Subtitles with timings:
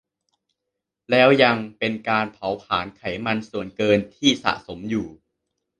[1.09, 5.07] แล้วยังเป็นการเผาผลาญไขมันส่วนเกินที่สะสมอยู่